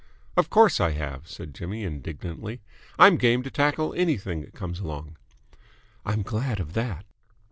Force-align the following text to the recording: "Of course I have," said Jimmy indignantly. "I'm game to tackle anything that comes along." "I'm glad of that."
"Of 0.35 0.49
course 0.49 0.79
I 0.79 0.93
have," 0.93 1.27
said 1.27 1.53
Jimmy 1.53 1.83
indignantly. 1.83 2.59
"I'm 2.97 3.17
game 3.17 3.43
to 3.43 3.51
tackle 3.51 3.93
anything 3.93 4.41
that 4.41 4.55
comes 4.55 4.79
along." 4.79 5.15
"I'm 6.07 6.23
glad 6.23 6.59
of 6.59 6.73
that." 6.73 7.05